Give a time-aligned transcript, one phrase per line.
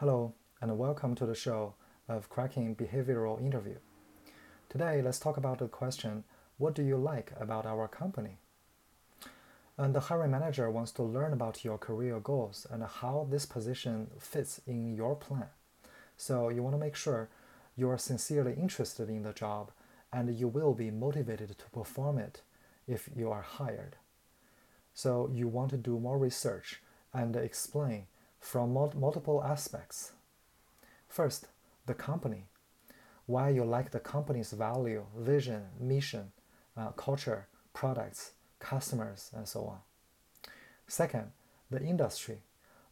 [0.00, 1.74] Hello, and welcome to the show
[2.08, 3.78] of Cracking Behavioral Interview.
[4.68, 6.22] Today, let's talk about the question
[6.56, 8.38] What do you like about our company?
[9.76, 14.08] And the hiring manager wants to learn about your career goals and how this position
[14.20, 15.48] fits in your plan.
[16.16, 17.28] So, you want to make sure
[17.74, 19.72] you are sincerely interested in the job
[20.12, 22.42] and you will be motivated to perform it
[22.86, 23.96] if you are hired.
[24.94, 28.06] So, you want to do more research and explain
[28.40, 30.12] from mul- multiple aspects.
[31.08, 31.48] First,
[31.86, 32.44] the company.
[33.26, 36.32] Why you like the company's value, vision, mission,
[36.76, 39.78] uh, culture, products, customers, and so on.
[40.86, 41.32] Second,
[41.70, 42.38] the industry.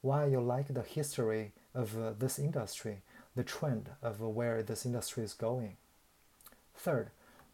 [0.03, 3.03] Why you like the history of uh, this industry,
[3.35, 5.77] the trend of where this industry is going.
[6.75, 7.11] Third,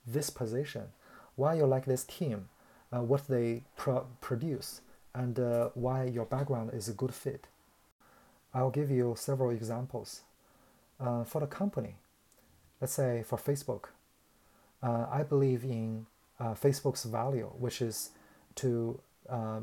[0.07, 0.89] this position.
[1.37, 2.49] Why you like this team,
[2.93, 4.81] uh, what they pro- produce,
[5.15, 7.47] and uh, why your background is a good fit.
[8.55, 10.23] I'll give you several examples.
[11.01, 11.97] Uh, for the company,
[12.81, 13.87] let's say for Facebook,
[14.83, 16.07] uh, I believe in
[16.39, 18.11] uh, Facebook's value, which is
[18.57, 19.61] to uh,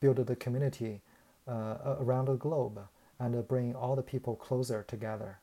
[0.00, 1.00] build the community
[1.48, 2.80] uh, around the globe
[3.18, 5.38] and bring all the people closer together.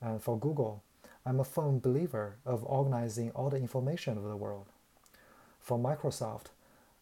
[0.00, 0.82] And for Google,
[1.24, 4.66] I'm a firm believer of organizing all the information of the world.
[5.58, 6.46] For Microsoft,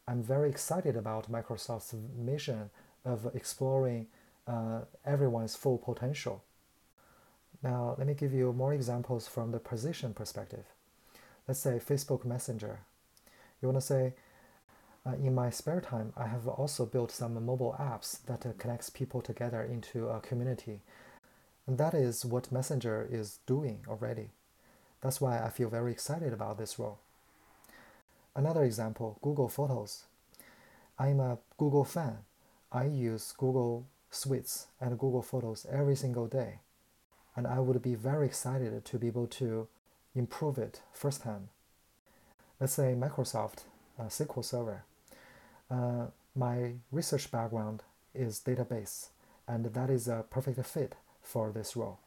[0.06, 2.70] I'm very excited about Microsoft's mission
[3.04, 4.06] of exploring
[4.46, 6.42] uh, everyone's full potential.
[7.62, 10.66] Now, let me give you more examples from the position perspective.
[11.48, 12.80] Let's say Facebook Messenger.
[13.60, 14.14] You want to say,
[15.06, 18.90] uh, in my spare time, I have also built some mobile apps that uh, connects
[18.90, 20.80] people together into a community.
[21.66, 24.30] And that is what Messenger is doing already.
[25.00, 26.98] That's why I feel very excited about this role.
[28.36, 30.04] Another example, Google Photos.
[30.98, 32.18] I'm a Google fan.
[32.72, 36.60] I use Google Suites and Google Photos every single day.
[37.36, 39.66] And I would be very excited to be able to
[40.14, 41.48] improve it firsthand.
[42.60, 43.64] Let's say Microsoft
[43.98, 44.84] uh, SQL Server.
[45.70, 46.06] Uh,
[46.36, 47.82] my research background
[48.14, 49.08] is database,
[49.48, 51.98] and that is a perfect fit for this role.